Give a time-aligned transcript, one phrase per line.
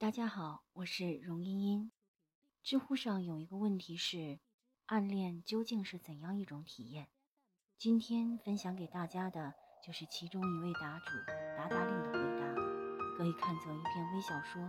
[0.00, 1.90] 大家好，我是荣茵茵。
[2.62, 4.38] 知乎上有一个问题是：
[4.86, 7.08] 暗恋究竟是怎样一种体验？
[7.76, 11.16] 今天分享给大家的就是其中一位答主
[11.56, 12.46] 达达令的回答，
[13.16, 14.62] 可以看作一篇微小说，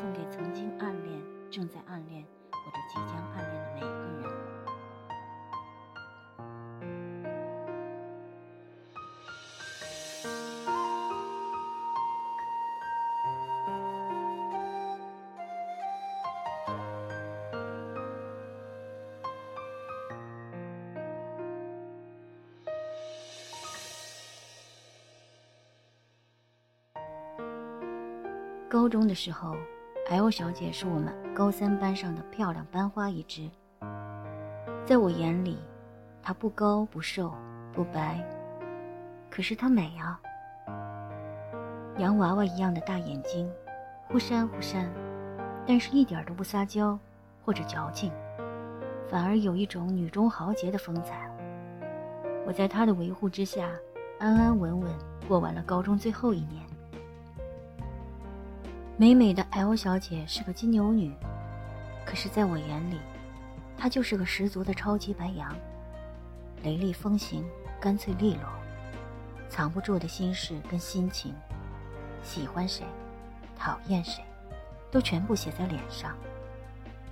[0.00, 4.39] 送给曾经暗恋、正在暗恋或者即将暗恋的每一个人。
[28.90, 29.56] 中的时候
[30.10, 33.48] ，L 小姐是我们高三班上的漂亮班花一只。
[34.84, 35.58] 在我眼里，
[36.20, 37.32] 她不高不瘦
[37.72, 38.22] 不白，
[39.30, 40.20] 可是她美啊！
[41.98, 43.48] 洋娃娃一样的大眼睛，
[44.08, 44.90] 忽闪忽闪，
[45.66, 46.98] 但是一点都不撒娇
[47.44, 48.12] 或者矫情，
[49.08, 51.30] 反而有一种女中豪杰的风采。
[52.46, 53.70] 我在她的维护之下，
[54.18, 54.90] 安安稳稳
[55.28, 56.69] 过完了高中最后一年。
[59.00, 61.10] 美美的 L 小姐是个金牛女，
[62.04, 63.00] 可是在我眼里，
[63.78, 65.56] 她就是个十足的超级白羊，
[66.62, 67.42] 雷厉风行，
[67.80, 68.42] 干脆利落，
[69.48, 71.34] 藏不住的心事跟心情，
[72.22, 72.84] 喜欢谁，
[73.58, 74.22] 讨厌谁，
[74.90, 76.14] 都全部写在脸上，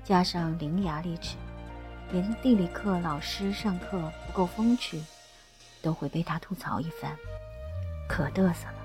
[0.05, 1.39] 加上伶牙俐齿，
[2.12, 5.02] 连地理课老师上课不够风趣，
[5.80, 7.17] 都会被她吐槽一番，
[8.06, 8.77] 可嘚瑟了。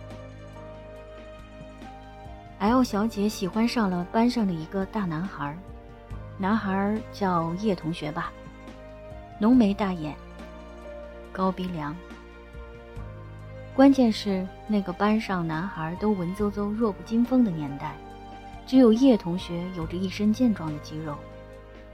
[2.64, 5.54] L 小姐喜欢上了班上的一个大男孩，
[6.38, 8.32] 男孩叫叶同学吧，
[9.38, 10.16] 浓眉大眼，
[11.34, 11.94] 高鼻梁。
[13.76, 17.98] 关键是那个班上男孩都文绉绉、弱不禁风的年代，
[18.66, 21.18] 只有叶同学有着一身健壮的肌肉，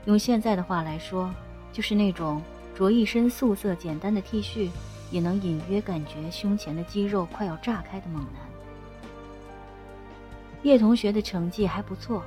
[0.04, 1.34] 用现在的话来说，
[1.72, 2.40] 就是那种
[2.76, 4.70] 着一身素色简单的 T 恤，
[5.10, 8.49] 也能隐约感觉胸前的肌肉快要炸开的猛男。
[10.62, 12.22] 叶同学的成绩还不错，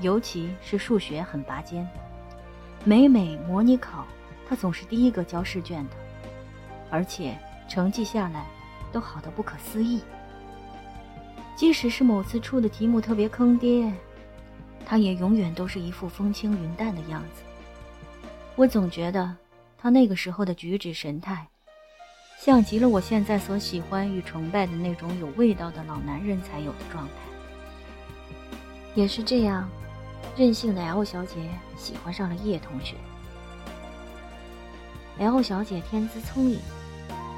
[0.00, 1.86] 尤其是数学很拔尖。
[2.84, 4.06] 每每模拟考，
[4.48, 5.96] 他总是第一个交试卷的，
[6.90, 8.46] 而且成绩下来
[8.90, 10.00] 都好的不可思议。
[11.54, 13.92] 即使是某次出的题目特别坑爹，
[14.86, 17.42] 他也永远都是一副风轻云淡的样子。
[18.56, 19.36] 我总觉得
[19.78, 21.46] 他那个时候的举止神态，
[22.38, 27.12] 像极了我现在所喜欢与崇拜的那种有味道的老男人才有的状态。
[28.94, 29.68] 也是这样，
[30.36, 31.36] 任性的 L 小姐
[31.76, 32.96] 喜欢上了叶同学。
[35.18, 36.60] L 小姐天资聪颖，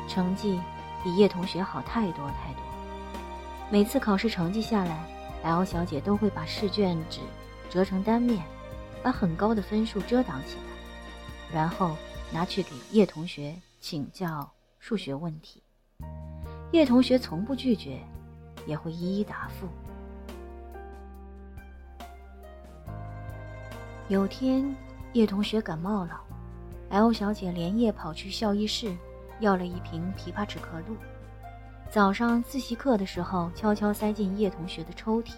[0.08, 0.60] 成绩
[1.02, 2.62] 比叶同学好太多太多。
[3.70, 5.06] 每次考试成绩下来
[5.42, 7.20] ，L 小姐都会把试卷纸
[7.70, 8.44] 折成单面，
[9.02, 11.96] 把很高的分数遮挡起来，然后
[12.32, 14.50] 拿去给叶同学请教
[14.80, 15.62] 数学问题。
[16.72, 18.00] 叶同学从不拒绝，
[18.66, 19.68] 也会一一答复。
[24.08, 24.62] 有天，
[25.14, 26.20] 叶同学感冒了
[26.90, 28.94] ，L 小姐连夜跑去校医室，
[29.40, 30.94] 要了一瓶枇杷止咳露。
[31.90, 35.36] 早上自习课的时候，悄悄塞进叶同学的抽屉。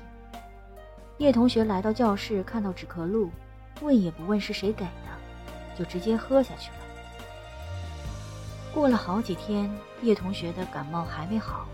[1.18, 3.30] 叶同学来到教室，看到止咳露，
[3.82, 6.76] 问也不问是谁给的，就直接喝下去了。
[8.74, 9.70] 过了好几天，
[10.02, 11.68] 叶同学的感冒还没好，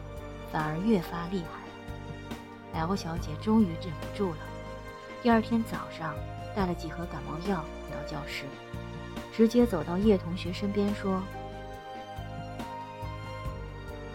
[0.52, 2.78] 反而越发厉害。
[2.78, 4.40] L 小姐终于忍不住了，
[5.22, 6.14] 第二天早上。
[6.54, 8.44] 带了几盒感冒药回到教室，
[9.34, 11.22] 直接走到叶同学身边说：“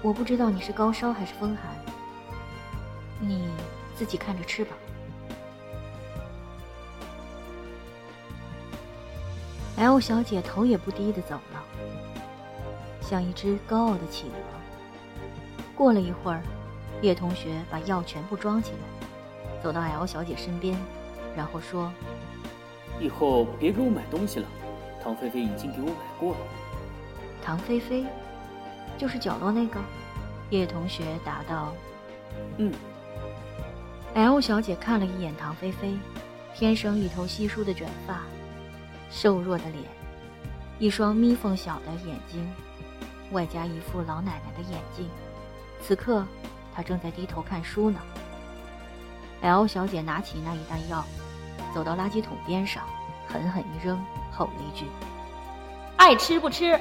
[0.03, 1.73] 我不知道你是高烧还是风寒，
[3.19, 3.49] 你
[3.95, 4.75] 自己看着吃吧。
[9.77, 11.63] ”L 小姐头也不低的走了，
[13.01, 14.35] 像一只高傲的企鹅。
[15.75, 16.41] 过了一会儿，
[17.01, 18.77] 叶同学把药全部装起来，
[19.63, 20.77] 走到 L 小姐身边，
[21.35, 21.91] 然后说。
[22.99, 24.47] 以后别给我买东西了，
[25.03, 26.39] 唐菲菲已经给我买过了。
[27.43, 28.05] 唐菲菲，
[28.97, 29.79] 就是角落那个。
[30.49, 31.73] 叶同学答道
[32.57, 32.73] ：“嗯。
[34.13, 35.97] ”L 小姐看了一眼唐菲菲，
[36.55, 38.21] 天生一头稀疏的卷发，
[39.11, 39.83] 瘦弱的脸，
[40.79, 42.49] 一双眯缝小的眼睛，
[43.31, 45.07] 外加一副老奶奶的眼镜。
[45.81, 46.25] 此刻，
[46.73, 47.99] 她正在低头看书呢。
[49.41, 51.05] L 小姐拿起那一袋药。
[51.77, 52.83] 走到垃圾桶边上，
[53.27, 54.87] 狠狠一扔，吼了一句
[55.95, 56.71] ：“爱吃不吃，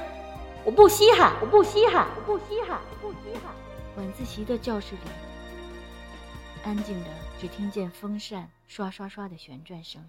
[0.64, 3.54] 我不稀罕，我不稀罕，我不稀罕，我不稀罕。”
[3.98, 5.00] 晚自习的教室里
[6.64, 10.02] 安静的，只听见风扇刷刷刷的旋转声。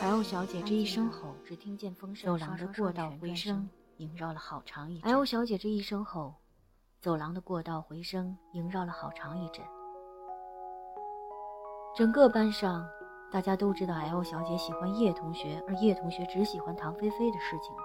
[0.00, 5.10] L 小姐这一声吼，只听见风扇走廊的过道回声萦绕了好长一阵。
[5.10, 6.36] L 小姐这一声吼，
[7.00, 9.64] 走廊的过道回声萦绕了好长一阵。
[11.96, 12.88] 整个班上，
[13.32, 17.82] 大家都知道 L 小姐喜欢叶同学，而叶同学只喜欢唐菲菲的事情了。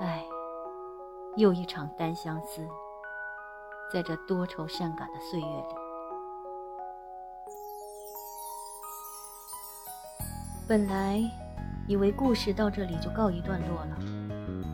[0.00, 0.24] 唉，
[1.36, 2.66] 又一场单相思，
[3.92, 5.74] 在这多愁善感的岁月里。
[10.66, 11.20] 本来
[11.86, 13.98] 以为故事到这里就告一段落了，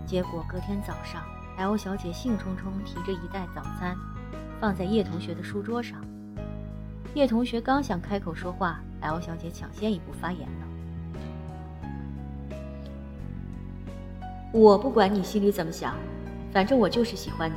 [0.07, 1.25] 结果隔天早上
[1.59, 3.97] ，L 小姐兴冲冲提着一袋早餐，
[4.61, 6.01] 放在叶同学的书桌上。
[7.15, 10.67] 叶同学刚想开口说话，L 小姐抢先一步发言了
[14.53, 15.95] ：“我不管你心里怎么想，
[16.53, 17.55] 反正我就是喜欢你。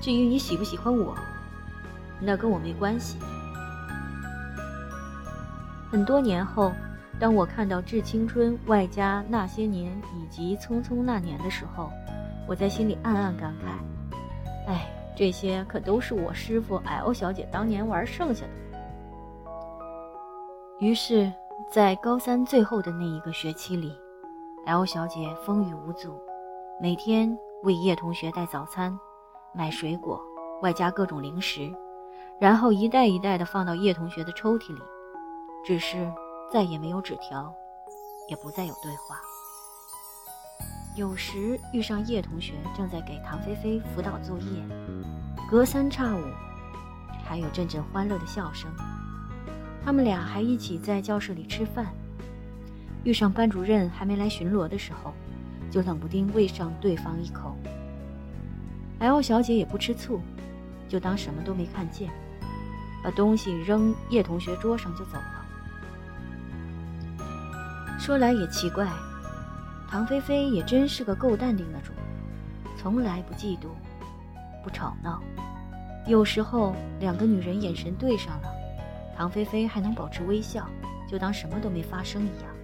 [0.00, 1.16] 至于你喜不喜欢我，
[2.20, 3.18] 那跟我没关系。”
[5.90, 6.72] 很多年后。
[7.18, 11.90] 当我看到《致青春》外加那些年以及《匆匆那年》的时候，
[12.46, 18.52] 我在心里暗暗感慨：哎，这些可都是我师傅 L 小姐当年玩剩下的。
[20.78, 21.32] 于是，
[21.72, 23.92] 在高三最后的那一个学期里
[24.66, 26.14] ，L 小姐风雨无阻，
[26.80, 28.96] 每天为叶同学带早餐、
[29.54, 30.20] 买水果，
[30.62, 31.74] 外加各种零食，
[32.38, 34.82] 然后一袋一袋的放到叶同学的抽屉里，
[35.64, 36.12] 只是。
[36.48, 37.52] 再也没有纸条，
[38.28, 39.20] 也不再有对话。
[40.96, 44.64] 有时遇上叶同学正在给唐菲菲辅导作业，
[45.50, 46.24] 隔三差五，
[47.22, 48.70] 还有阵阵欢乐的笑声。
[49.84, 51.86] 他们俩还一起在教室里吃饭。
[53.04, 55.12] 遇上班主任还没来巡逻的时候，
[55.70, 57.54] 就冷不丁喂上对方一口。
[59.00, 60.22] L 小姐也不吃醋，
[60.88, 62.10] 就当什么都没看见，
[63.04, 65.44] 把东西扔叶同学桌上就走了。
[67.98, 68.90] 说来也奇怪，
[69.88, 71.92] 唐菲菲也真是个够淡定的主，
[72.76, 73.68] 从来不嫉妒，
[74.62, 75.22] 不吵闹。
[76.06, 78.48] 有时候两个女人眼神对上了，
[79.16, 80.68] 唐菲菲还能保持微笑，
[81.08, 82.54] 就当什么都没发生一样。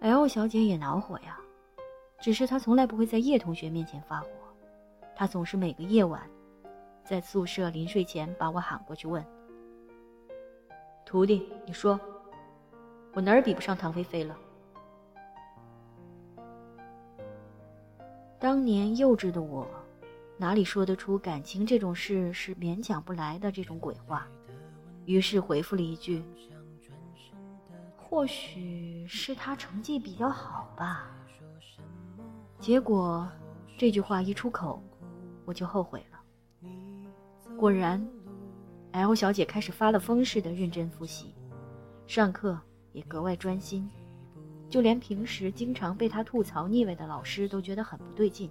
[0.00, 1.38] L 小姐也恼火呀，
[2.20, 4.28] 只是她从来不会在叶同学面前发火，
[5.16, 6.22] 她总是每个夜晚，
[7.04, 9.24] 在宿舍临睡前把我喊过去问。
[11.04, 11.98] 徒弟，你说，
[13.18, 14.38] 我哪儿比不上唐菲菲了？
[18.38, 19.66] 当年幼稚的我，
[20.36, 24.28] 哪里说得出感情这种事是勉强不来的这种鬼话？
[25.04, 26.22] 于是回复了一句
[27.98, 31.10] ：“或许是他成绩比较好吧。”
[32.60, 33.28] 结果
[33.76, 34.80] 这句话一出口，
[35.44, 36.70] 我就后悔了。
[37.56, 38.00] 果然。
[38.92, 41.34] L 小姐开始发了疯似的认真复习，
[42.06, 42.58] 上课
[42.98, 43.88] 也格外专心，
[44.68, 48.50] 就连平时经常被他吐槽腻歪的老师都觉得很不对劲，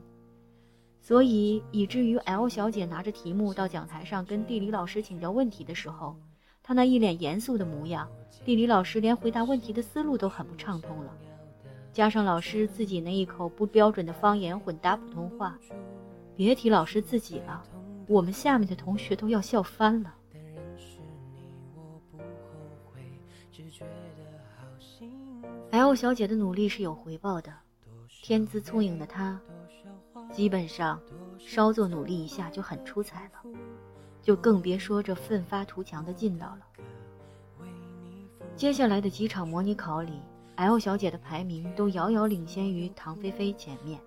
[1.01, 6.15] 所以以至于 L 小姐拿着题目到讲台上跟地理老师请教问题的时候，
[6.63, 8.07] 她那一脸严肃的模样，
[8.45, 11.13] 地理老师连回答问题的思路都很不畅通了，
[11.91, 15.59] 加上老师自己那一口不标准的方言混搭普通话，
[16.37, 17.61] 别提老师自己了，
[18.07, 20.13] 我们下面的同学都要笑翻了。
[25.77, 27.53] L 小姐的努力是有回报的，
[28.23, 29.39] 天资聪颖的她，
[30.31, 30.99] 基本上
[31.37, 33.33] 稍作努力一下就很出彩了，
[34.19, 37.67] 就更别说这奋发图强的劲道了。
[38.55, 40.19] 接下来的几场模拟考里
[40.55, 44.01] ，L 小姐的排名都遥遥领先于唐菲菲前面。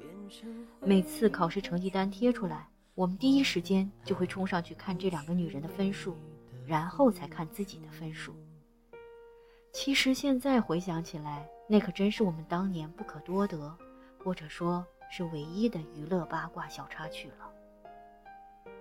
[0.81, 6.17] 每次考试成绩单贴出来，我们第一时间就会冲上去看这两个女人的分数，
[6.67, 8.35] 然后才看自己的分数。
[9.73, 13.73] 其实现在回想起来，那可真是我们当年不可多得，
[14.25, 18.75] 或者说是唯一的娱乐八卦小插曲了。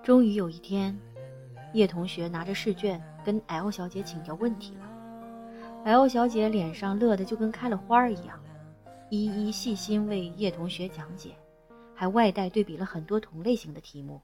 [0.00, 0.96] 终于有一天，
[1.72, 4.88] 叶同学拿着试卷跟 L 小姐请教问题了
[5.86, 8.40] ，L 小姐脸上乐得就跟开了花儿一样，
[9.10, 11.34] 一一细心为叶同学讲解。
[11.96, 14.20] 还外带对比了很多同类型的题目，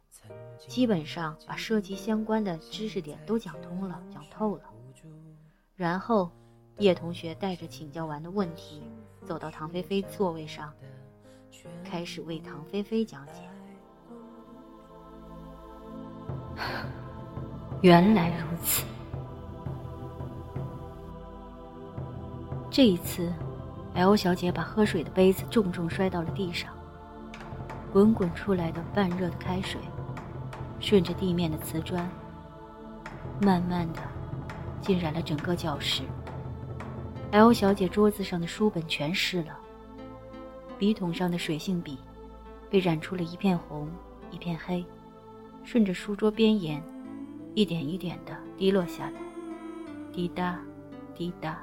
[0.68, 4.69] 基本上把涉及相关的知识点都讲通了、讲透了。
[5.80, 6.30] 然后，
[6.76, 8.82] 叶同学带着请教完的问题，
[9.24, 10.70] 走到唐菲菲座位上，
[11.82, 13.40] 开始为唐菲菲讲解。
[17.80, 18.84] 原来如此。
[22.70, 23.32] 这一次
[23.94, 26.70] ，L 小姐把喝水的杯子重重摔到了地上。
[27.90, 29.80] 滚滚出来的半热的开水，
[30.78, 32.06] 顺着地面的瓷砖，
[33.40, 34.02] 慢慢的
[34.80, 36.02] 浸染了整个教室。
[37.32, 39.56] L 小姐桌子上的书本全湿了，
[40.78, 41.98] 笔筒上的水性笔
[42.68, 43.88] 被染出了一片红，
[44.30, 44.84] 一片黑，
[45.62, 46.82] 顺着书桌边沿，
[47.54, 49.20] 一点一点的滴落下来，
[50.12, 50.58] 滴答，
[51.14, 51.58] 滴答。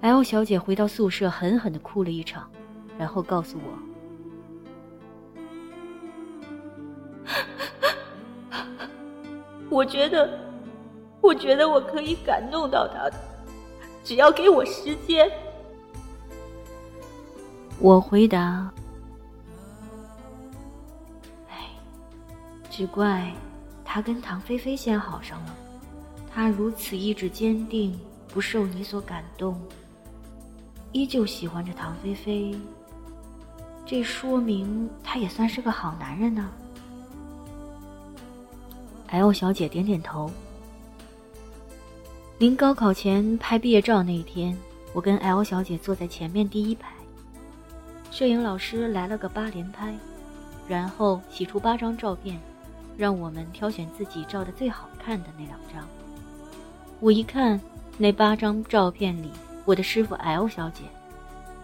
[0.00, 2.48] L 小姐回到宿舍，狠狠的哭了一场，
[2.96, 3.78] 然后告诉我
[9.76, 10.26] ：“我觉得，
[11.20, 13.14] 我觉得我可以感动到他的，
[14.02, 15.30] 只要给我时间。”
[17.78, 18.72] 我回答
[21.52, 21.68] ：“哎，
[22.70, 23.30] 只怪
[23.84, 25.54] 他跟唐菲菲先好上了，
[26.32, 29.60] 他如此意志坚定，不受你所感动。”
[30.92, 32.58] 依旧喜欢着唐菲菲，
[33.84, 36.50] 这说明他也算是个好男人呢。
[39.08, 40.30] L 小姐点点头。
[42.38, 44.56] 临高考前拍毕业照那一天，
[44.92, 46.92] 我跟 L 小姐坐在前面第一排，
[48.10, 49.94] 摄影老师来了个八连拍，
[50.68, 52.38] 然后洗出八张照片，
[52.96, 55.86] 让我们挑选自己照的最好看的那两张。
[57.00, 57.60] 我一看
[57.98, 59.30] 那八张照片里。
[59.64, 60.84] 我的师傅 L 小姐，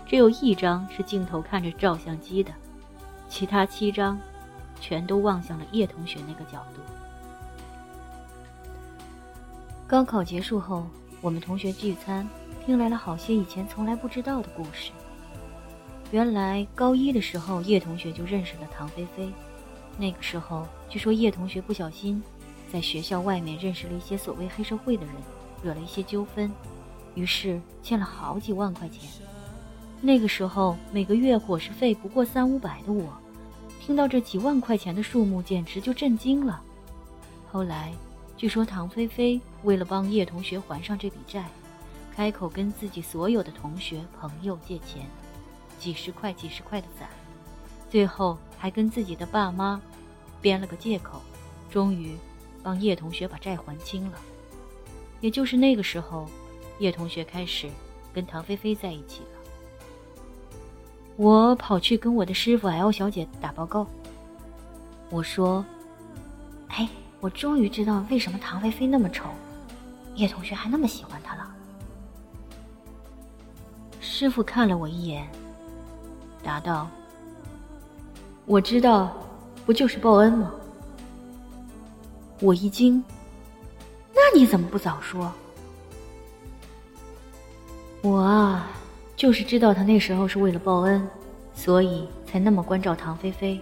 [0.05, 2.51] 只有一张是镜头看着照相机的，
[3.29, 4.19] 其他七张
[4.81, 6.81] 全都望向了叶同学那个角度。
[9.93, 10.87] 高考结束后，
[11.21, 12.27] 我们同学聚餐，
[12.65, 14.91] 听来了好些以前从来不知道的故事。
[16.13, 19.31] 原来高一的时候，叶同学就认识了唐菲菲。
[19.99, 22.23] 那个时候，据说叶同学不小心
[22.73, 25.15] 在学校外面认识了一些所谓黑社会的人，
[25.63, 26.51] 惹了一些纠纷。
[27.15, 29.03] 于是欠了好几万块钱。
[30.01, 33.13] 那个时候每个月伙食费不过三五百的我，
[33.79, 36.63] 听到这几万块钱的数目，简直就震惊了。
[37.51, 37.93] 后来，
[38.43, 41.45] 据说唐菲菲为了帮叶同学还上这笔债，
[42.13, 45.07] 开口跟自己所有的同学朋友借钱，
[45.79, 47.09] 几十块几十块的攒，
[47.89, 49.81] 最后还跟自己的爸妈
[50.41, 51.23] 编了个借口，
[51.71, 52.17] 终于
[52.65, 54.19] 帮叶同学把债还清了。
[55.21, 56.29] 也就是那个时候。
[56.79, 57.71] 叶同学开始
[58.13, 59.39] 跟唐菲菲在一起了。
[61.17, 63.87] 我跑去跟我的师傅 L 小姐打报告。
[65.11, 65.65] 我说
[66.69, 66.89] ：“哎，
[67.23, 69.26] 我终于知道为什么唐菲菲那么丑，
[70.17, 71.55] 叶同学还那么喜欢她了。”
[74.00, 75.25] 师傅看了我一眼，
[76.43, 76.91] 答道
[78.45, 79.17] ：“我知道，
[79.64, 80.50] 不就是报恩吗？”
[82.43, 83.00] 我一惊
[84.12, 85.33] ：“那你怎么不早说？”
[88.02, 88.67] 我啊，
[89.14, 91.09] 就是知道他那时候是为了报恩，
[91.55, 93.61] 所以才那么关照唐菲菲。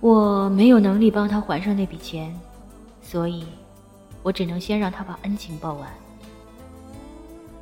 [0.00, 2.34] 我没有能力帮他还上那笔钱，
[3.02, 3.46] 所以，
[4.22, 5.88] 我只能先让他把恩情报完。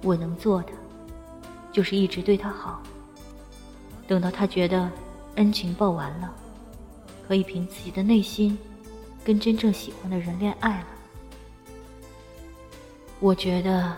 [0.02, 0.72] 我能做的，
[1.72, 2.82] 就是一直对他好。
[4.06, 4.90] 等到他觉得
[5.34, 6.32] 恩情报完了，
[7.26, 8.56] 可以凭自己的内心，
[9.24, 10.86] 跟真正喜欢的人恋爱了。
[13.20, 13.92] 我觉得。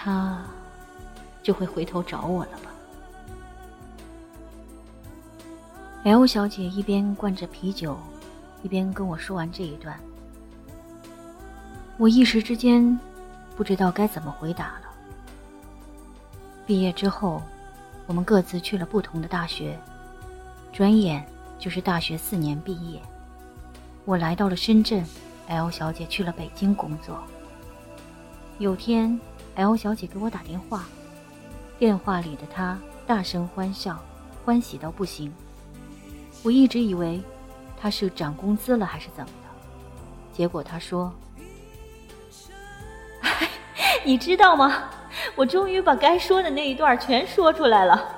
[0.00, 0.42] 他
[1.42, 2.67] 就会回头找我了吧
[6.04, 7.98] ？L 小姐一边灌着啤酒，
[8.62, 9.98] 一边跟我说完这一段，
[11.96, 12.98] 我一时之间
[13.56, 14.82] 不知道该怎么回答了。
[16.66, 17.42] 毕业之后，
[18.06, 19.78] 我们各自去了不同的大学，
[20.72, 21.26] 转眼
[21.58, 23.00] 就是大学四年毕业。
[24.04, 25.04] 我来到了深圳
[25.48, 27.22] ，L 小姐去了北京工作。
[28.58, 29.18] 有天。
[29.56, 30.84] L 小姐给我打电话，
[31.80, 32.78] 电话里的她
[33.08, 34.00] 大声欢笑，
[34.44, 35.32] 欢喜到不行。
[36.42, 37.20] 我一直以为
[37.80, 39.48] 他是涨工资了还是怎么的，
[40.32, 41.12] 结果他说
[44.04, 44.88] ：“你知道吗？
[45.34, 48.14] 我终于把该说的那一段全说出来了。”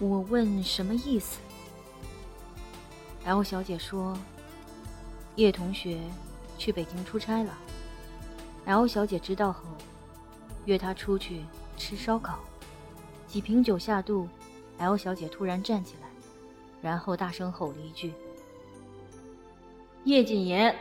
[0.00, 1.38] 我问什么意思
[3.24, 4.18] ？L 小姐说
[5.36, 6.00] ：“叶同学。”
[6.58, 7.50] 去北京出差了
[8.66, 9.62] ，L 小姐知道后，
[10.64, 11.44] 约他出去
[11.76, 12.38] 吃烧烤。
[13.32, 14.28] 几瓶酒下肚
[14.76, 16.08] ，L 小姐突然站起来，
[16.82, 18.12] 然后大声吼了一句
[20.04, 20.76] ：“叶谨言，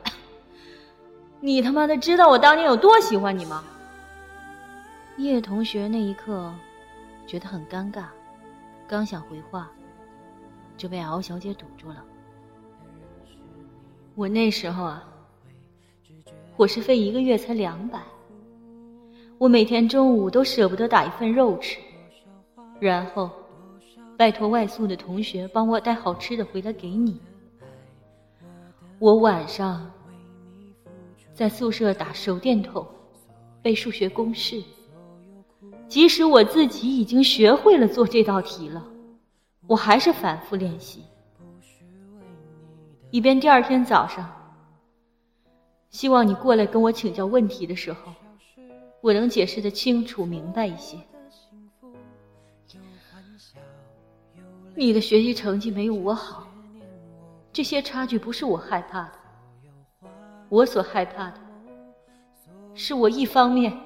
[1.40, 3.64] 你他妈的知道我当年有多喜欢你吗？”
[5.16, 6.52] 叶同学那一刻
[7.26, 8.04] 觉得很尴尬，
[8.86, 9.70] 刚想回话，
[10.76, 12.04] 就被 L 小姐堵住了。
[14.14, 15.08] 我那时候啊，
[16.54, 18.02] 伙食费一个月才两百，
[19.44, 21.78] 我每天中午都舍不得打一份肉吃，
[22.80, 23.30] 然后
[24.16, 27.20] 拜托外宿的同学帮我带好吃的回来给你。
[28.98, 29.92] 我晚上
[31.34, 32.86] 在宿舍打手电筒
[33.60, 34.62] 背数学公式，
[35.88, 38.82] 即使我自己已经学会了做这道题了，
[39.66, 41.02] 我还是反复练习，
[43.10, 44.26] 以便第二天早上。
[45.90, 48.10] 希望你过来跟我请教问题的时候，
[49.04, 50.96] 我能解释的清楚明白一些。
[54.74, 56.48] 你的学习成绩没有我好，
[57.52, 59.12] 这些差距不是我害怕的。
[60.48, 61.38] 我所害怕的，
[62.72, 63.78] 是我一方面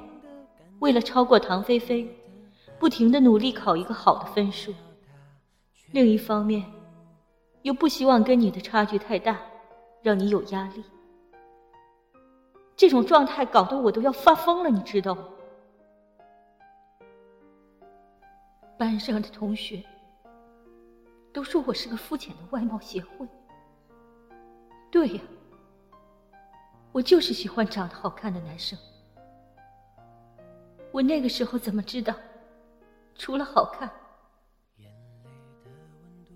[0.78, 2.08] 为了超过唐菲菲，
[2.78, 4.72] 不停的努力考一个好的分数，
[5.90, 6.64] 另一方面
[7.62, 9.36] 又不希望跟你的差距太大，
[10.00, 10.84] 让你有压力。
[12.78, 15.28] 这种状态搞得我都要发疯了，你知道吗？
[18.78, 19.82] 班上的同学
[21.32, 23.26] 都说我是个肤浅的外貌协会。
[24.92, 25.20] 对呀，
[26.92, 28.78] 我就是喜欢长得好看的男生。
[30.92, 32.14] 我那个时候怎么知道，
[33.16, 33.90] 除了好看，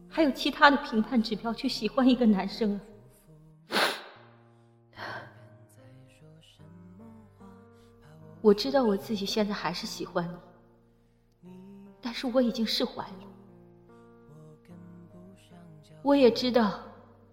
[0.08, 2.80] 还有其他的评判指标去喜欢一个男生啊？
[8.42, 10.28] 我知道我自己现在还是喜欢
[11.40, 11.50] 你，
[12.00, 13.24] 但是我已经释怀了。
[16.02, 16.80] 我也知道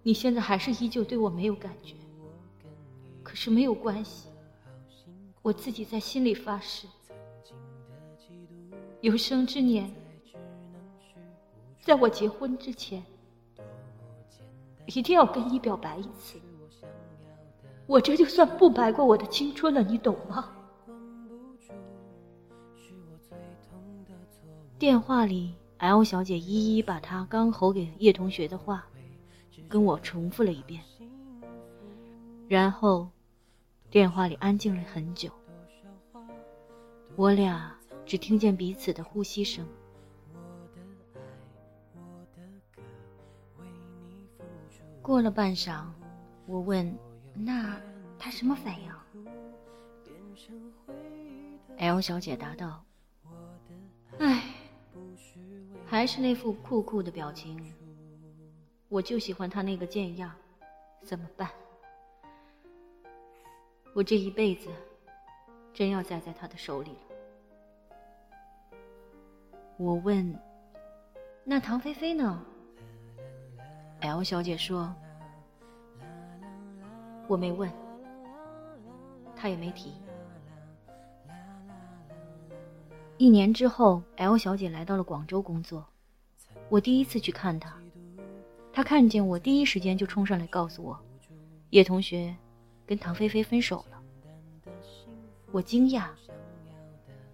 [0.04, 1.96] 你现在还是依旧对我没有感觉，
[3.24, 4.30] 可是没有关系，
[5.42, 6.86] 我自己在心里发誓，
[9.02, 9.92] 有生之年，
[11.82, 13.04] 在我结婚之前，
[14.86, 16.40] 一定要跟你表白一次。
[17.88, 20.56] 我这就算不白过我的青春了，你懂吗？
[24.80, 28.88] 电话里，L 小姐一一把她刚吼给叶同学的话，
[29.68, 30.82] 跟我重复了一遍。
[32.48, 33.10] 然后，
[33.92, 35.30] 电话里安静了很久，
[37.18, 39.68] 我俩只听见彼此的呼吸声。
[45.02, 45.84] 过了半晌，
[46.46, 46.98] 我问
[47.36, 47.78] ：“那
[48.18, 48.90] 他什么反应
[51.76, 52.82] ？”L 小姐答道
[54.20, 54.56] ：“唉。”
[55.90, 57.74] 还是那副酷酷的表情，
[58.90, 60.32] 我就喜欢他那个贱样，
[61.04, 61.50] 怎么办？
[63.96, 64.70] 我这一辈子
[65.74, 68.78] 真要栽在他的手里了。
[69.78, 70.40] 我问
[71.44, 72.46] ：“那唐菲菲呢
[74.02, 74.94] ？”L 小姐说
[77.28, 77.68] ：“我没问，
[79.36, 79.96] 她也没提。”
[83.20, 85.86] 一年之后，L 小姐来到了广州工作。
[86.70, 87.78] 我第一次去看她，
[88.72, 90.98] 她看见我第一时间就冲上来告诉我，
[91.72, 92.34] 叶同学
[92.86, 94.02] 跟唐菲菲分手了。
[95.52, 96.06] 我惊讶。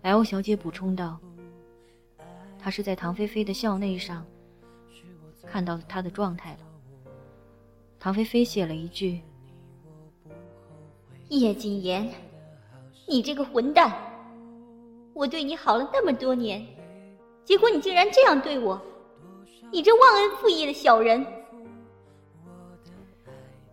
[0.02, 1.20] L 小姐补充道
[2.58, 4.26] ：“她是在唐菲菲的校内上
[5.46, 6.60] 看到她的状态了。
[8.00, 9.22] 唐菲菲写了一句
[11.30, 12.12] ：‘叶谨言，
[13.08, 13.96] 你这个混蛋。’”
[15.16, 16.62] 我对你好了那么多年，
[17.46, 18.78] 结果你竟然这样对我！
[19.72, 21.26] 你这忘恩负义的小人！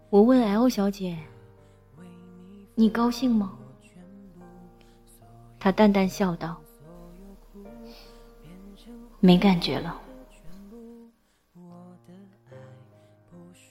[0.09, 1.18] 我问 L 小姐
[2.76, 3.59] ：“你高兴吗？”
[5.59, 6.57] 她淡淡笑道
[9.18, 10.00] ：“没感觉了。”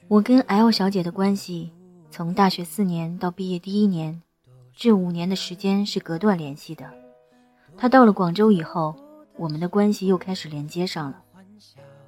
[0.10, 1.72] 我跟 L 小姐的关系，
[2.10, 4.22] 从大学四年到毕业第一年，
[4.76, 7.01] 这五年的时间是隔断联系的。
[7.78, 8.96] 他到了广州以后，
[9.38, 11.24] 我们的关系又开始连接上了。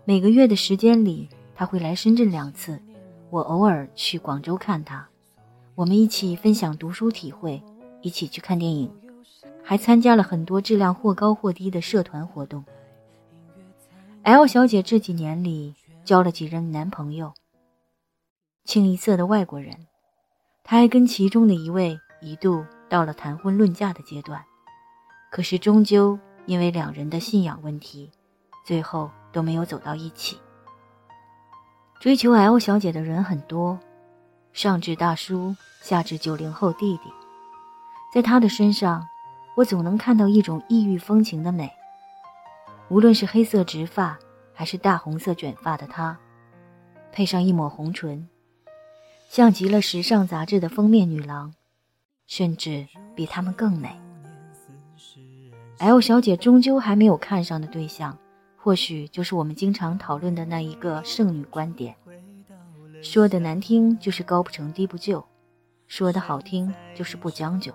[0.06, 2.80] 每个月的时间里，他会来深圳两次，
[3.30, 5.08] 我偶尔去广州看他。
[5.76, 7.64] 我们一起分享读书体会，
[8.02, 8.92] 一起去看电影，
[9.64, 12.64] 还参加了很多质量或高或低的社团活动。
[14.22, 15.74] L 小姐这几年里
[16.06, 17.34] 交了几任男朋友，
[18.66, 19.88] 清一色的外国人，
[20.64, 24.44] 她还跟其中的一位一度到了谈婚论嫁的阶段。
[25.34, 28.12] 可是，终究因为两人的信仰问题，
[28.64, 30.38] 最后都没有走到一起。
[32.00, 33.80] 追求 L 小姐的人很多，
[34.52, 37.12] 上至大叔，下至九零后弟弟，
[38.14, 39.04] 在她的身上，
[39.56, 41.68] 我总能看到一种异域风情的美。
[42.90, 44.16] 无论是黑色直发，
[44.54, 46.16] 还是大红色卷发的她，
[47.12, 48.30] 配上一抹红唇，
[49.32, 51.56] 像极了时尚杂志的封面女郎，
[52.28, 54.00] 甚至比她们更美。
[55.84, 58.18] L 小姐终究还没有看上的对象，
[58.56, 61.94] 或许就是我们经常讨论的那一个剩女观点。
[63.02, 65.26] 说的难听就是高不成低不就，
[65.86, 67.74] 说的好听就是不将就。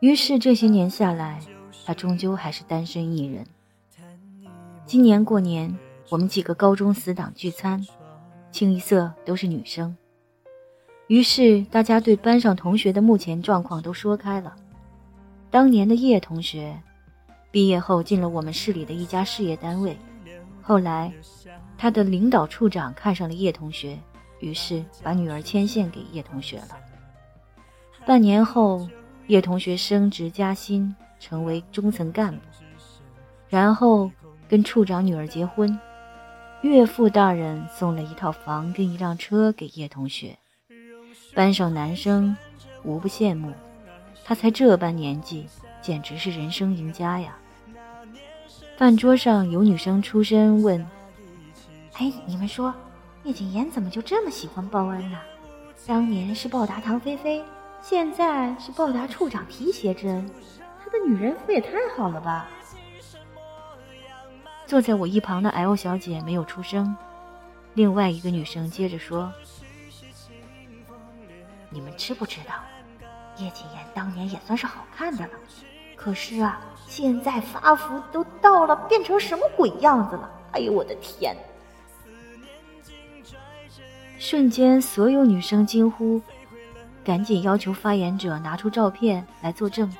[0.00, 1.40] 于是这些年下来，
[1.86, 3.46] 她终究还是单身一人。
[4.84, 5.74] 今年过年，
[6.10, 7.82] 我们几个高中死党聚餐，
[8.52, 9.96] 清一色都是女生。
[11.06, 14.54] 于是大家对班上同学的目前状况都说开了。
[15.56, 16.78] 当年的叶同学，
[17.50, 19.96] 毕业后进了我们市里的一家事业单位。
[20.60, 21.10] 后来，
[21.78, 23.98] 他的领导处长看上了叶同学，
[24.40, 26.76] 于是把女儿牵线给叶同学了。
[28.04, 28.86] 半年后，
[29.28, 32.42] 叶同学升职加薪，成为中层干部，
[33.48, 34.10] 然后
[34.46, 35.80] 跟处长女儿结婚。
[36.60, 40.36] 岳父大人送了一套房跟一辆车给叶同学，
[41.34, 42.36] 班上男生
[42.84, 43.54] 无不羡慕。
[44.28, 45.46] 他才这般年纪，
[45.80, 47.36] 简直是人生赢家呀！
[48.76, 50.84] 饭桌上有女生出声问
[51.94, 52.74] ：“哎，你们说，
[53.22, 55.20] 叶谨言怎么就这么喜欢报恩呢？
[55.86, 57.40] 当年是报答唐菲菲，
[57.80, 60.28] 现在是报答处长提携之恩，
[60.82, 62.48] 他的女人福也太好了吧？”
[64.66, 66.96] 坐在我一旁的 L 小姐没有出声，
[67.74, 69.32] 另外一个女生接着说
[71.70, 72.54] ：“你们知不知道？”
[73.38, 75.32] 叶谨言当年也算是好看的了，
[75.94, 80.30] 可是啊，现在发福都到了，变成什么鬼样子了？
[80.52, 81.36] 哎呦，我的天！
[84.18, 86.20] 瞬间，所有女生惊呼，
[87.04, 89.94] 赶紧要求发言者拿出照片来作证。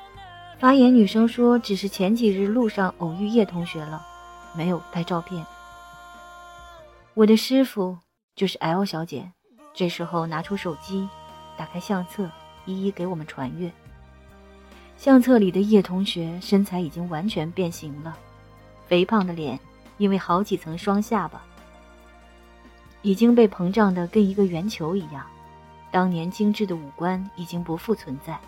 [0.58, 4.00] 发言女生说，只是前几日路上偶遇叶同学了，
[4.54, 5.44] 没有拍照片。
[7.12, 7.98] 我的师傅
[8.34, 9.32] 就是 L 小姐，
[9.74, 11.06] 这时候拿出手机，
[11.58, 12.30] 打开相册。
[12.66, 13.72] 一一给我们传阅。
[14.98, 18.16] 相册里的叶同学身材已经完全变形了，
[18.86, 19.58] 肥胖的脸
[19.98, 21.42] 因为好几层双下巴，
[23.02, 25.24] 已经被膨胀的跟一个圆球一样。
[25.90, 28.38] 当年精致的五官已经不复存在，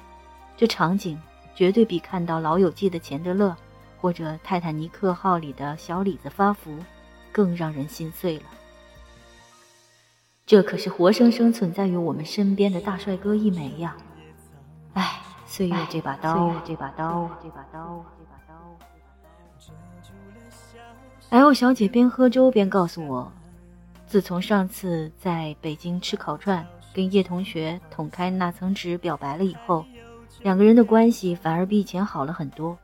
[0.56, 1.18] 这场景
[1.54, 3.56] 绝对比看到《老友记》的钱德勒，
[3.98, 6.76] 或者《泰坦尼克号》里的小李子发福，
[7.30, 8.44] 更让人心碎了。
[10.44, 13.96] 这可是活生生存在于我们身边的大帅哥一枚呀！
[14.98, 18.76] 唉，岁月这把刀，这把刀，这把刀，这把刀。
[21.30, 23.32] L 小姐边喝粥边告诉我，
[24.08, 29.86] 自从上次在北京吃烤串，跟叶同学捅开那层纸表白了以后，
[30.40, 32.76] 两个人的关系反而比以前好了很多。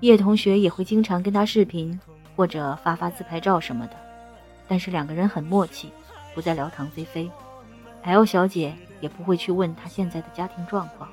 [0.00, 2.00] 叶同学也会经常跟他视频，
[2.36, 3.92] 或者发发自拍照什么的，
[4.66, 5.92] 但是两个人很默契，
[6.34, 7.30] 不再聊唐菲菲。
[8.04, 11.06] L 小姐也不会去问他现在的家庭状况。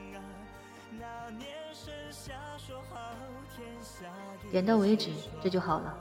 [4.51, 5.09] 点到为止，
[5.43, 5.93] 这就好了。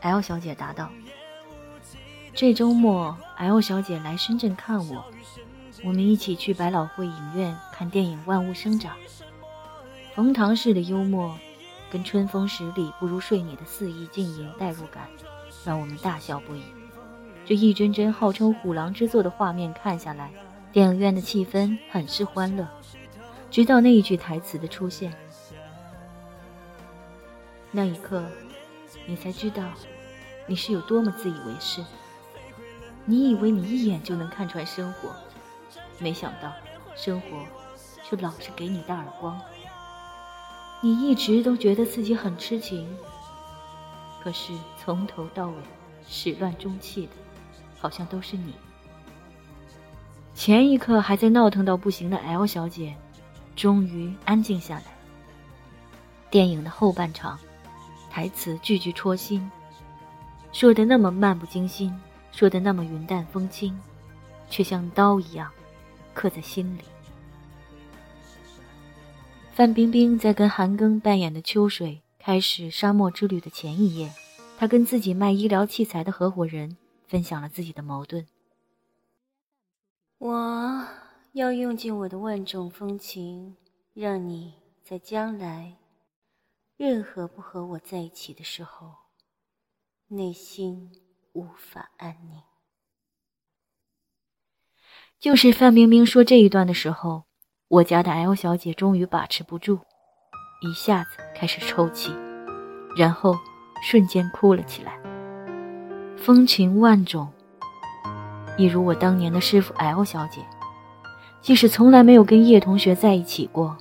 [0.00, 0.90] L 小姐答道
[2.32, 5.04] ：“这周末，L 小姐来深圳看我，
[5.84, 8.94] 我们一起去百老汇影院看电影《万物生长》。
[10.14, 11.36] 冯唐式的幽默，
[11.90, 15.08] 跟春风十里不如睡你的肆意经营代入感，
[15.64, 16.62] 让我们大笑不已。
[17.44, 20.30] 这一帧帧号称虎狼之作的画面看下来，
[20.72, 22.66] 电影院的气氛很是欢乐。
[23.50, 25.12] 直到那一句台词的出现。”
[27.76, 28.24] 那一刻，
[29.06, 29.62] 你才知道
[30.46, 31.84] 你是有多么自以为是。
[33.04, 35.14] 你以为你一眼就能看穿生活，
[35.98, 36.50] 没想到
[36.96, 37.44] 生活
[38.02, 39.38] 却老是给你的耳光。
[40.80, 42.88] 你一直都觉得自己很痴情，
[44.24, 45.54] 可是从头到尾
[46.08, 47.12] 始乱终弃的，
[47.78, 48.54] 好像都是你。
[50.34, 52.96] 前一刻还在闹腾到不行的 L 小姐，
[53.54, 54.84] 终于安静下来。
[56.30, 57.38] 电影的后半场。
[58.16, 59.50] 台词句句戳心，
[60.50, 61.94] 说的那么漫不经心，
[62.32, 63.78] 说的那么云淡风轻，
[64.48, 65.52] 却像刀一样
[66.14, 66.80] 刻在心里。
[69.52, 74.10] 范冰冰在跟韩庚扮演的秋水开始沙漠之旅的前一夜，
[74.56, 78.26] 她跟自己卖医疗器材的合伙人分享了自己的矛盾。
[80.16, 80.86] 我
[81.32, 83.54] 要用尽我的万种风情，
[83.92, 85.76] 让你在将来。
[86.78, 88.92] 任何不和我在一起的时候，
[90.08, 90.92] 内心
[91.32, 92.42] 无法安宁。
[95.18, 97.24] 就是范冰冰说这一段的时候，
[97.68, 99.80] 我家的 L 小姐终于把持不住，
[100.60, 102.12] 一下子开始抽泣，
[102.94, 103.34] 然后
[103.82, 105.00] 瞬间哭了起来。
[106.18, 107.32] 风情万种，
[108.58, 110.44] 一如我当年的师傅 L 小姐。
[111.40, 113.78] 即使从来没有跟叶同学在一起过，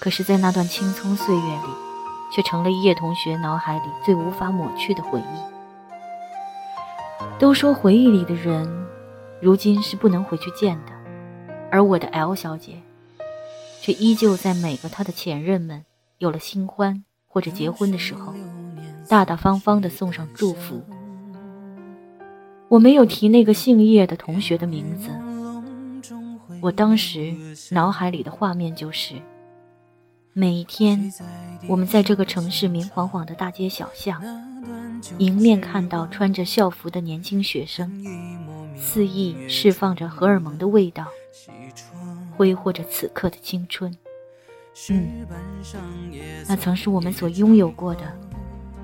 [0.00, 1.89] 可是，在那段青葱岁月里，
[2.32, 5.50] 却成了叶同学脑海里最无法抹去的回忆。
[7.38, 8.68] 都说回忆里的人，
[9.40, 10.92] 如今是不能回去见的，
[11.70, 12.80] 而我的 L 小姐，
[13.80, 15.84] 却依旧在每个她的前任们
[16.18, 18.34] 有了新欢或者结婚的时候，
[19.08, 20.82] 大大方方地送上祝福。
[22.68, 25.10] 我没有提那个姓叶的同学的名字，
[26.60, 27.34] 我当时
[27.70, 29.14] 脑海里的画面就是，
[30.32, 31.12] 每一天，
[31.66, 34.22] 我们在这个城市明晃晃的大街小巷，
[35.18, 37.90] 迎面看到穿着校服的年轻学生，
[38.76, 41.06] 肆意释放着荷尔蒙的味道，
[42.36, 43.92] 挥霍着此刻的青春。
[44.88, 45.26] 嗯，
[46.48, 48.02] 那曾是我们所拥有过的，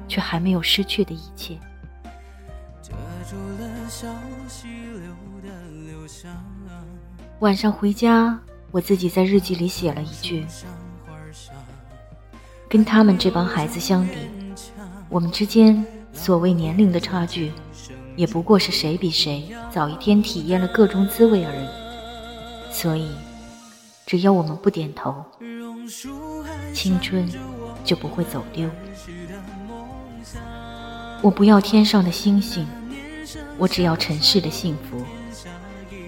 [0.09, 1.56] 却还没有失去的一切。
[7.38, 8.38] 晚上回家，
[8.72, 10.44] 我自己在日记里写了一句
[12.68, 14.14] ：“跟他们这帮孩子相比，
[15.09, 17.52] 我们之间所谓年龄的差距，
[18.16, 22.72] 也不过是谁比谁早一天体验了各种滋味而已。
[22.72, 23.09] 所以，
[24.05, 25.24] 只要我们不点头，
[26.72, 27.29] 青春
[27.85, 28.68] 就不会走丢。
[31.22, 32.66] 我不要天上的星星。”
[33.59, 35.02] 我只要尘世的幸福，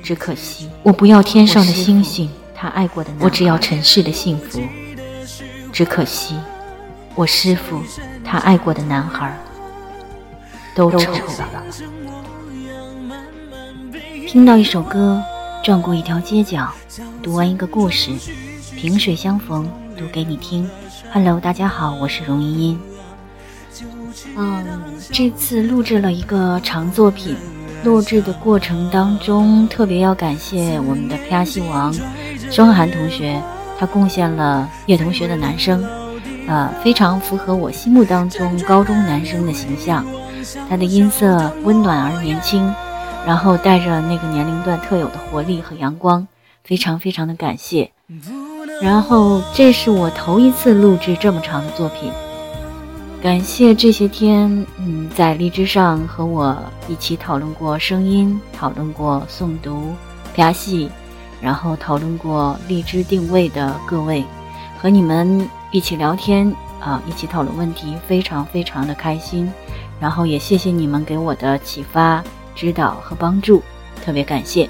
[0.03, 2.31] 只可惜我不要天上的星星。
[2.55, 4.61] 他爱过的，我只要尘世的幸福，
[5.79, 6.35] 只可惜
[7.14, 7.81] 我师傅
[8.25, 9.33] 他爱过的男孩
[10.75, 11.62] 都丑了。
[14.27, 15.23] 听到一首歌，
[15.62, 16.69] 转过一条街角，
[17.23, 18.11] 读完一个故事，
[18.75, 20.69] 萍水相逢，读给你听。
[21.12, 22.81] Hello，大家好，我是荣茵茵。
[24.37, 24.67] 嗯，
[25.12, 27.37] 这次录制了一个长作品，
[27.85, 31.95] 录制的过程当中，特别要感谢我们的啪西王
[32.51, 33.41] 双涵同学，
[33.79, 35.85] 他贡献了叶同学的男声，
[36.49, 40.05] 呃，非常符合我心目当中高中男生的形象。
[40.69, 42.75] 他的音色温暖而年轻，
[43.27, 46.27] 然后带着那个年龄段特有的活力和阳光，
[46.64, 47.91] 非常非常的感谢。
[48.81, 52.11] 然后这是我头一次录制这么长的作品。
[53.21, 56.57] 感谢这些天，嗯，在荔枝上和我
[56.88, 59.93] 一起讨论过声音，讨论过诵读、
[60.35, 60.88] 拍戏，
[61.40, 64.24] 然后讨论过荔枝定位的各位，
[64.79, 69.51] 和你们一起聊天啊，一起讨论问题，非常非常的开心。
[70.01, 72.22] 然后也谢谢你们给我的启发、
[72.55, 73.62] 指导和帮助，
[74.05, 74.68] 特别感谢。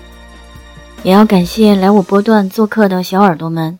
[1.02, 3.78] 也要感谢来我波段做客的小耳朵们，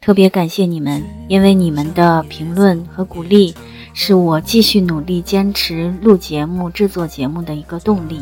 [0.00, 3.54] 特别感谢你们，因为你们的评论和鼓励。
[3.92, 8.20] 是我继续努力坚持录节目、制作节目的一个动力，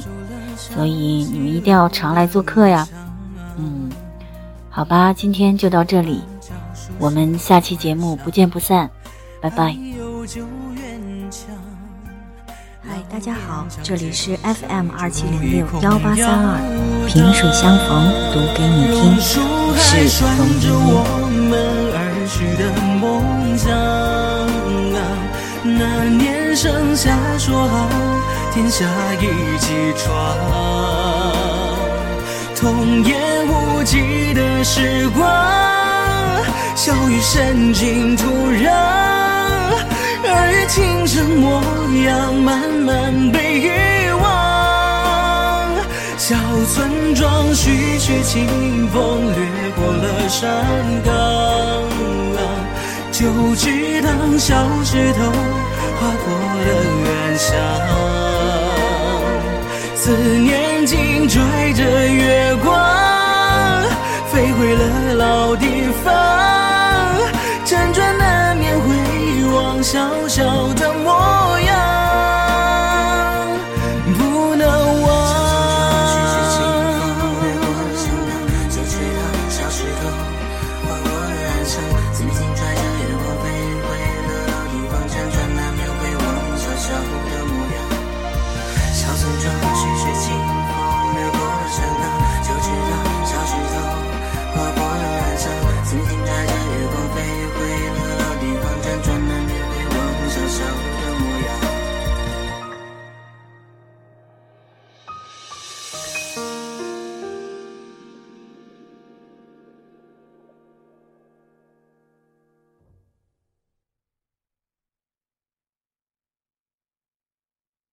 [0.57, 2.89] 所以你们一定要常来做客呀。
[3.59, 3.88] 嗯，
[4.79, 6.23] 好吧，今天就到这里，
[7.01, 8.89] 我们下期节目不见不散，
[9.43, 9.77] 拜拜。
[12.81, 16.61] 嗨，大家好，这里是 FM 二七零六幺八三二，
[17.09, 20.69] 萍水相逢，读给你听，是冯一。
[25.65, 27.89] 那年盛夏说好，
[28.53, 30.98] 天下一起闯。
[32.61, 35.25] 童言无忌的时光，
[36.75, 38.73] 笑语渗进土壤。
[40.25, 41.63] 而今这模
[42.05, 43.71] 样，慢慢被遗
[44.21, 45.71] 忘。
[46.17, 46.35] 小
[46.75, 50.67] 村庄，徐徐清风掠过了山
[51.05, 51.15] 岗。
[53.13, 55.31] 就只当小石头
[56.01, 56.67] 划过了
[57.05, 57.55] 远乡，
[60.09, 62.57] 思念紧拽着月